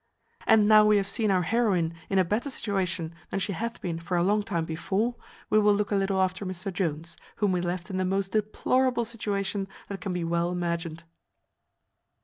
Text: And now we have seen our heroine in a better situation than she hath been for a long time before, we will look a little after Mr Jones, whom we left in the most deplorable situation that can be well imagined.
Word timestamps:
And 0.47 0.67
now 0.67 0.83
we 0.83 0.97
have 0.97 1.07
seen 1.07 1.29
our 1.29 1.43
heroine 1.43 1.93
in 2.09 2.17
a 2.17 2.25
better 2.25 2.49
situation 2.49 3.13
than 3.29 3.39
she 3.39 3.53
hath 3.53 3.79
been 3.81 3.99
for 3.99 4.17
a 4.17 4.23
long 4.23 4.41
time 4.41 4.65
before, 4.65 5.13
we 5.51 5.59
will 5.59 5.75
look 5.75 5.91
a 5.91 5.95
little 5.95 6.19
after 6.19 6.43
Mr 6.43 6.73
Jones, 6.73 7.17
whom 7.35 7.51
we 7.51 7.61
left 7.61 7.91
in 7.91 7.97
the 7.97 8.03
most 8.03 8.31
deplorable 8.31 9.05
situation 9.05 9.67
that 9.89 10.01
can 10.01 10.11
be 10.11 10.23
well 10.23 10.51
imagined. 10.51 11.03